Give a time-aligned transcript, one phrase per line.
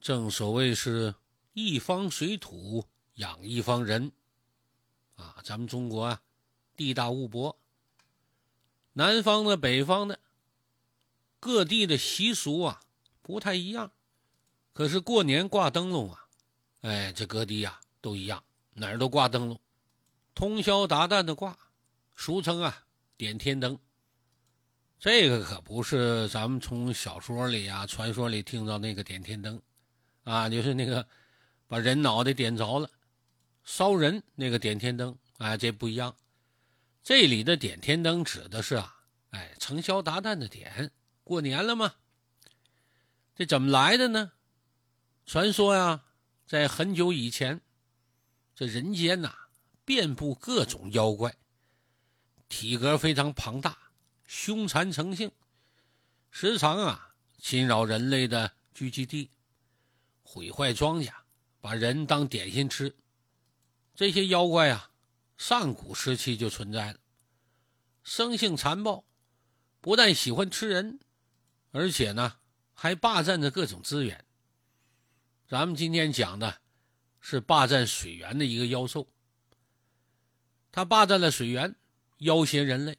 [0.00, 1.14] 正所谓是
[1.52, 4.10] 一方水土养一方人，
[5.16, 6.22] 啊，咱们中国啊，
[6.74, 7.54] 地大物博，
[8.94, 10.18] 南方的、北方的，
[11.38, 12.80] 各地的习俗啊
[13.20, 13.92] 不太一样，
[14.72, 16.26] 可是过年挂灯笼啊，
[16.80, 18.42] 哎，这各地呀都一样，
[18.72, 19.60] 哪儿都挂灯笼，
[20.34, 21.58] 通宵达旦的挂，
[22.16, 22.86] 俗称啊
[23.18, 23.78] 点天灯。
[24.98, 29.60] 这个可不是咱们从小说里啊、传说里听到那个点天灯。
[30.24, 31.06] 啊，就是那个
[31.66, 32.90] 把人脑袋点着了，
[33.64, 36.14] 烧人那个点天灯，啊，这不一样。
[37.02, 40.92] 这里的点天灯指的是啊，哎，成宵达旦的点，
[41.24, 41.94] 过年了吗？
[43.34, 44.32] 这怎么来的呢？
[45.24, 46.04] 传说呀，
[46.46, 47.60] 在很久以前，
[48.54, 49.34] 这人间呐，
[49.84, 51.34] 遍布各种妖怪，
[52.48, 53.78] 体格非常庞大，
[54.26, 55.32] 凶残成性，
[56.30, 59.30] 时常啊侵扰人类的聚集地。
[60.32, 61.12] 毁坏庄稼，
[61.60, 62.94] 把人当点心吃，
[63.96, 64.92] 这些妖怪啊，
[65.36, 67.00] 上古时期就存在了，
[68.04, 69.04] 生性残暴，
[69.80, 71.00] 不但喜欢吃人，
[71.72, 72.36] 而且呢，
[72.74, 74.24] 还霸占着各种资源。
[75.48, 76.60] 咱们今天讲的，
[77.18, 79.08] 是霸占水源的一个妖兽，
[80.70, 81.74] 他霸占了水源，
[82.18, 82.96] 要挟人类，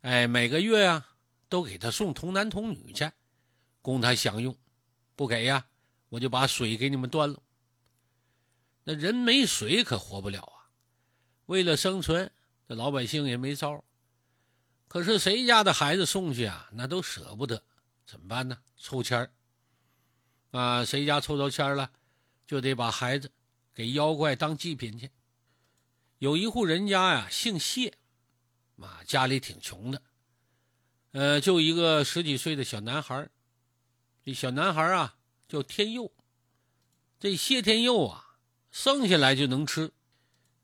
[0.00, 1.14] 哎，每个月啊，
[1.50, 3.12] 都给他送童男童女去，
[3.82, 4.56] 供他享用，
[5.14, 5.66] 不给呀。
[6.14, 7.42] 我就把水给你们端了。
[8.84, 10.70] 那人没水可活不了啊！
[11.46, 12.30] 为了生存，
[12.68, 13.84] 这老百姓也没招。
[14.86, 17.60] 可是谁家的孩子送去啊，那都舍不得，
[18.06, 18.56] 怎么办呢？
[18.76, 19.32] 抽签儿
[20.52, 20.84] 啊！
[20.84, 21.90] 谁家抽着签了，
[22.46, 23.32] 就得把孩子
[23.74, 25.10] 给妖怪当祭品去。
[26.18, 27.92] 有一户人家呀，姓谢，
[28.78, 30.00] 啊，家里挺穷的，
[31.10, 33.28] 呃，就一个十几岁的小男孩
[34.22, 35.16] 这小男孩啊。
[35.54, 36.10] 叫天佑，
[37.20, 38.34] 这谢天佑啊，
[38.72, 39.92] 生下来就能吃，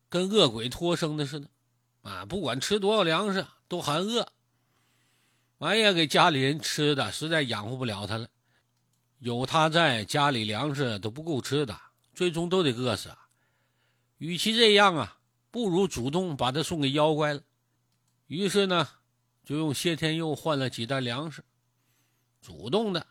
[0.09, 1.49] 跟恶鬼托生的似的，
[2.03, 4.33] 啊，不管吃多少粮食都含饿。
[5.59, 8.27] 哎呀，给家里人吃的实在养活不了他了，
[9.21, 11.81] 有他在家里粮食都不够吃的，
[12.13, 13.17] 最终都得饿死。
[14.19, 15.21] 与其这样啊，
[15.53, 17.41] 不如主动把他送给妖怪了。
[18.27, 18.89] 于是呢，
[19.45, 21.45] 就用谢天佑换了几袋粮食，
[22.41, 23.07] 主动的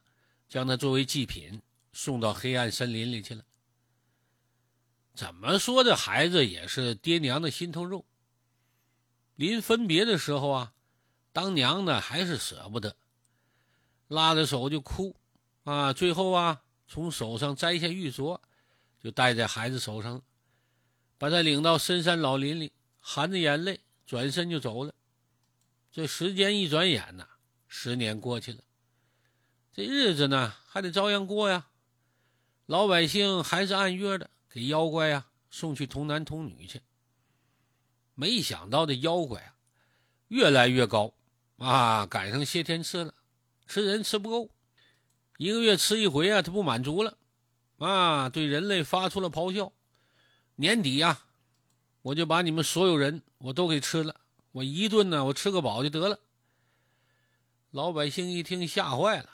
[0.50, 1.62] 将他作为祭品。
[1.92, 3.44] 送到黑暗森林里去了。
[5.14, 8.06] 怎么说，这孩子也是爹娘的心头肉。
[9.36, 10.74] 临分别的时候啊，
[11.32, 12.96] 当娘的还是舍不得，
[14.08, 15.16] 拉着手就哭
[15.64, 15.92] 啊。
[15.92, 18.40] 最后啊，从手上摘下玉镯，
[19.02, 20.22] 就戴在孩子手上，
[21.18, 24.94] 把他领到深山老林里，含着眼泪转身就走了。
[25.92, 27.28] 这时间一转眼呐，
[27.68, 28.64] 十年过去了，
[29.74, 31.68] 这日子呢还得照样过呀。
[32.70, 36.80] 老百姓还是按月的给妖怪呀送去童男童女去。
[38.14, 39.56] 没想到这妖怪啊
[40.28, 41.12] 越来越高
[41.58, 43.16] 啊，赶上谢天赐了，
[43.66, 44.52] 吃人吃不够，
[45.38, 47.18] 一个月吃一回啊，他不满足了
[47.80, 49.74] 啊，对人类发出了咆哮。
[50.58, 51.22] 年底呀，
[52.04, 54.16] 我就把你们所有人我都给吃了，
[54.52, 56.20] 我一顿呢，我吃个饱就得了。
[57.72, 59.28] 老百姓一听吓坏了，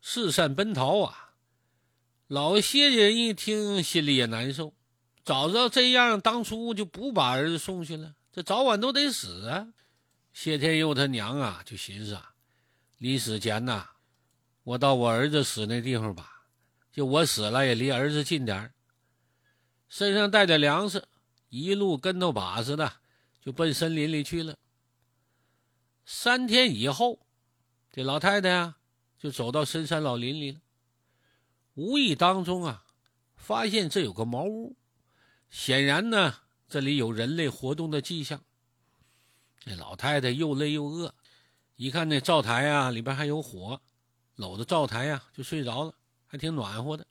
[0.00, 1.30] 四散奔逃啊。
[2.32, 4.72] 老谢家人一听，心里也难受。
[5.22, 9.68] 早知道这样，当初就不把儿子送去了，这早晚都得死啊！
[10.32, 12.32] 谢天佑他娘啊，就寻思啊，
[12.96, 13.86] 临死前呐，
[14.62, 16.46] 我到我儿子死那地方吧，
[16.90, 18.72] 就我死了也离儿子近点
[19.90, 21.06] 身上带点粮食，
[21.50, 22.94] 一路跟头把似的
[23.42, 24.56] 就奔森林里去了。
[26.06, 27.26] 三天以后，
[27.92, 28.78] 这老太太啊，
[29.18, 30.60] 就走到深山老林里了。
[31.74, 32.84] 无意当中啊，
[33.34, 34.76] 发现这有个茅屋，
[35.48, 36.34] 显然呢，
[36.68, 38.42] 这里有人类活动的迹象。
[39.58, 41.14] 这老太太又累又饿，
[41.76, 43.80] 一看那灶台啊，里边还有火，
[44.36, 45.94] 搂着灶台呀就睡着了，
[46.26, 47.06] 还挺暖和的。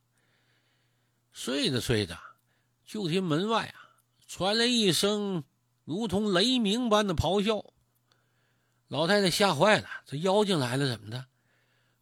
[1.32, 2.18] 睡着睡着，
[2.86, 3.98] 就听门外啊
[4.28, 5.44] 传来一声
[5.86, 7.66] 如同雷鸣般的咆哮。
[8.90, 11.26] 老太太吓坏了，这妖精来了怎么的？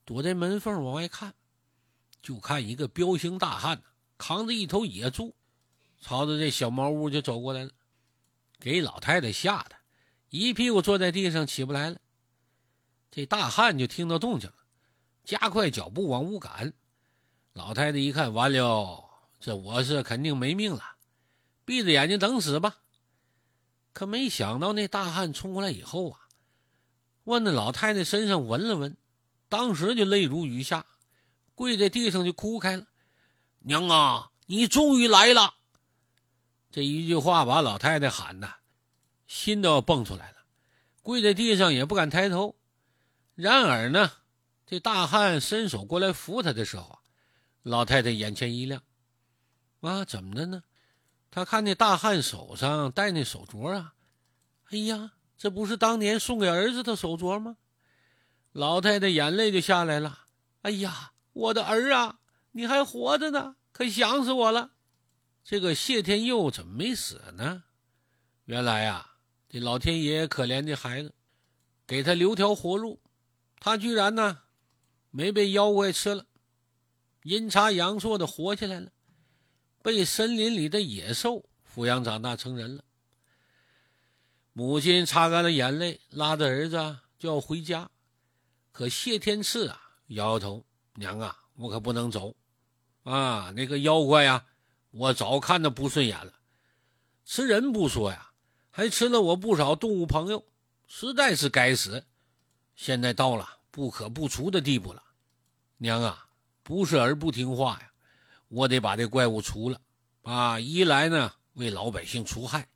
[0.03, 1.33] 躲在门缝往外看。
[2.21, 3.81] 就看一个彪形大汉
[4.17, 5.35] 扛着一头野猪，
[6.01, 7.71] 朝着这小茅屋就走过来了，
[8.59, 9.75] 给老太太吓得
[10.29, 11.97] 一屁股坐在地上起不来了。
[13.09, 14.55] 这大汉就听到动静了，
[15.23, 16.73] 加快脚步往屋赶。
[17.53, 19.03] 老太太一看，完了，
[19.39, 20.83] 这我是肯定没命了，
[21.65, 22.77] 闭着眼睛等死吧。
[23.91, 26.19] 可没想到那大汉冲过来以后啊，
[27.23, 28.95] 往那老太太身上闻了闻，
[29.49, 30.85] 当时就泪如雨下。
[31.59, 32.85] 跪在地上就哭开了，
[33.59, 35.55] 娘啊，你终于来了！”
[36.71, 38.49] 这一句话把老太太喊的，
[39.27, 40.37] 心都要蹦出来了，
[41.01, 42.55] 跪在地上也不敢抬头。
[43.35, 44.09] 然而呢，
[44.65, 46.99] 这大汉伸手过来扶她的时候，
[47.61, 48.81] 老太太眼前一亮
[49.81, 50.63] ：“啊，怎么的呢？”
[51.29, 53.95] 他看那大汉手上戴那手镯啊，
[54.69, 57.57] 哎呀，这不是当年送给儿子的手镯吗？
[58.53, 60.19] 老太太眼泪就下来了。
[60.61, 62.19] 哎呀，我的儿啊，
[62.51, 64.71] 你还活着呢，可想死我了。
[65.41, 67.63] 这个谢天佑怎么没死呢？
[68.43, 69.11] 原来呀，
[69.47, 71.13] 这老天爷可怜这孩子，
[71.87, 72.99] 给他留条活路，
[73.57, 74.41] 他居然呢
[75.11, 76.25] 没被妖怪吃了，
[77.23, 78.91] 阴差阳错的活下来了。
[79.81, 82.83] 被森林里的野兽抚养长大成人了。
[84.51, 87.89] 母亲擦干了眼泪，拉着儿子就要回家，
[88.73, 90.65] 可谢天赐啊摇摇头
[90.99, 92.35] ：“娘啊，我可不能走
[93.03, 93.53] 啊！
[93.55, 94.45] 那个妖怪呀，
[94.91, 96.33] 我早看他不顺眼了，
[97.23, 98.31] 吃人不说呀，
[98.69, 100.43] 还吃了我不少动物朋友，
[100.87, 102.05] 实在是该死。
[102.75, 105.01] 现在到了不可不除的地步了。
[105.77, 106.27] 娘啊，
[106.63, 107.85] 不是儿不听话呀。”
[108.49, 109.79] 我得把这怪物除了，
[110.23, 110.59] 啊！
[110.59, 112.67] 一来呢为老百姓除害，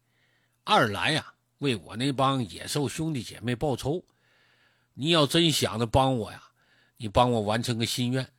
[0.64, 4.06] 二来呀为我那帮野兽兄弟姐妹报仇。
[4.94, 6.44] 你要真想着帮我呀，
[7.04, 8.32] 你帮我完成个心愿，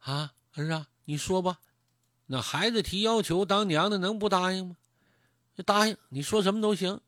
[0.00, 1.60] 啊，儿啊，你说吧。
[2.26, 4.76] 那孩子提要求，当娘的能不答应吗？
[5.64, 7.00] 答应，你说什么都行。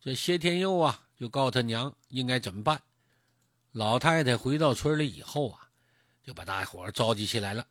[0.00, 2.80] 这谢天佑啊，就告诉他娘应该怎么办。
[3.72, 5.68] 老太太回到村里以后啊，
[6.22, 7.66] 就把大伙召集起来了，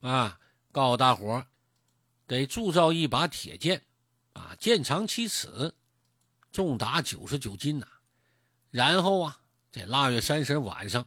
[0.00, 0.40] 啊。
[0.72, 1.44] 告诉大伙
[2.26, 3.84] 得铸造一把铁剑，
[4.32, 5.74] 啊，剑长七尺，
[6.50, 7.86] 重达九十九斤呐。
[8.70, 11.06] 然后啊，在腊月三十晚上，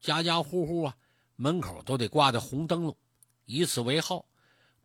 [0.00, 0.96] 家家户户啊，
[1.36, 2.96] 门口都得挂着红灯笼，
[3.44, 4.26] 以此为号，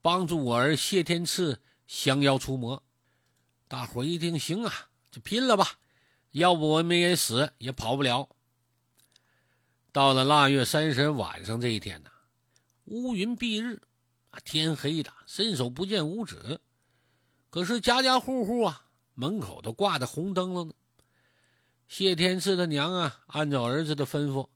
[0.02, 2.84] 帮助我儿谢天赐降妖除魔。
[3.68, 5.80] 大伙一听，行啊，就拼了吧，
[6.32, 8.30] 要不我们也死也跑不了。
[9.92, 12.10] 到了腊月三十晚上这一天呢，
[12.86, 13.82] 乌云蔽日。
[14.44, 16.60] 天黑的，伸手不见五指。
[17.50, 20.74] 可是家家户户啊，门口都挂着红灯笼呢。
[21.88, 24.50] 谢天赐的娘啊，按照儿子的吩咐，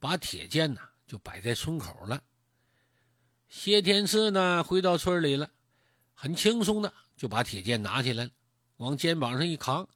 [0.00, 2.22] 把铁剑呢就摆在村口了。
[3.48, 5.50] 谢天赐呢回到村里了，
[6.14, 8.30] 很轻松的就把铁剑拿起来，
[8.76, 9.88] 往肩膀上一扛，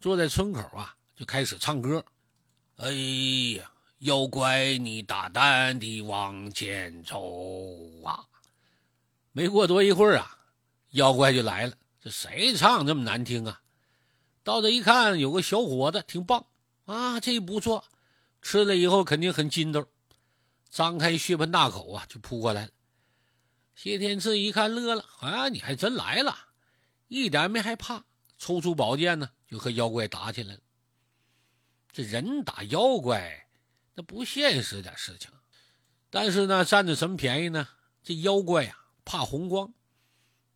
[0.00, 2.04] 坐在村口啊就开始唱歌。
[2.76, 2.90] 哎
[3.56, 3.70] 呀，
[4.00, 8.26] 妖怪你大胆地往前走啊！
[9.32, 10.38] 没过多一会儿啊，
[10.90, 11.74] 妖怪就来了。
[12.00, 13.60] 这谁唱这么难听啊？
[14.42, 16.44] 到这一看，有个小伙子挺棒
[16.84, 17.84] 啊，这不错，
[18.44, 19.88] 吃了以后肯定很筋斗。
[20.68, 22.70] 张开血盆大口啊，就扑过来了。
[23.74, 26.36] 谢天赐一看乐了，啊，你还真来了，
[27.08, 28.04] 一点没害怕，
[28.38, 30.60] 抽出宝剑呢，就和妖怪打起来了。
[31.90, 33.48] 这人打妖怪，
[33.94, 35.30] 那不现实点事情。
[36.10, 37.66] 但是呢，占着什么便宜呢？
[38.02, 38.78] 这妖怪呀。
[39.06, 39.74] 怕红光，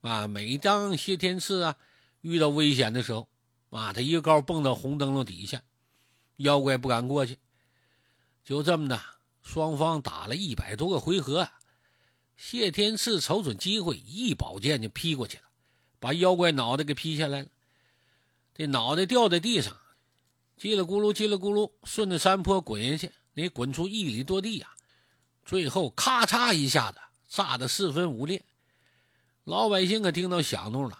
[0.00, 0.26] 啊！
[0.26, 1.76] 每当谢天赐啊
[2.22, 3.28] 遇到危险的时候，
[3.68, 5.62] 啊，他一个高蹦到红灯笼底下，
[6.36, 7.36] 妖怪不敢过去。
[8.48, 8.98] 就这么的，
[9.42, 11.50] 双方打了一百多个回合，
[12.34, 15.42] 谢天赐瞅准机会，一宝剑就劈过去了，
[16.00, 17.48] 把妖怪脑袋给劈下来了。
[18.54, 19.76] 这脑袋掉在地上，
[20.58, 24.70] 叽里咕噜，叽里咕噜，顺着山坡滚下去，得滚出一里多地呀。
[25.44, 26.98] 最后咔嚓一下子。
[27.28, 28.42] 炸得四分五裂，
[29.44, 30.98] 老百姓可听到响动了，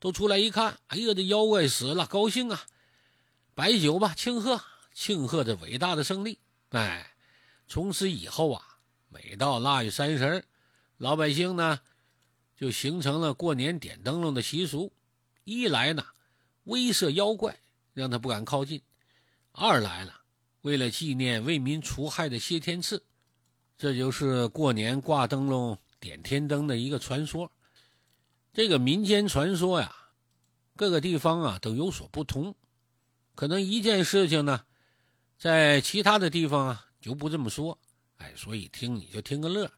[0.00, 2.64] 都出来一看，哎呀，这妖怪死了，高兴啊！
[3.54, 4.62] 摆酒吧，庆贺，
[4.94, 6.38] 庆贺这伟大的胜利。
[6.70, 7.14] 哎，
[7.68, 10.44] 从此以后啊，每到腊月三十，
[10.98, 11.80] 老百姓呢
[12.56, 14.92] 就形成了过年点灯笼的习俗。
[15.44, 16.04] 一来呢，
[16.64, 17.56] 威慑妖怪，
[17.94, 18.80] 让他不敢靠近；
[19.52, 20.22] 二来了，
[20.62, 23.04] 为了纪念为民除害的谢天赐。
[23.78, 27.52] 这就是过年挂灯笼、点天灯的一个传说。
[28.52, 29.94] 这个民间传说呀，
[30.74, 32.54] 各个地方啊都有所不同。
[33.34, 34.64] 可能一件事情呢，
[35.38, 37.78] 在其他的地方啊就不这么说。
[38.16, 39.70] 哎，所以听你就听个乐，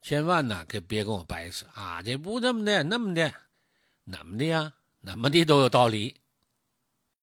[0.00, 2.00] 千万呢可别跟我掰扯啊！
[2.00, 3.32] 这不这么的，那么的，
[4.10, 4.72] 怎么的呀？
[5.04, 6.16] 怎么的都有道理。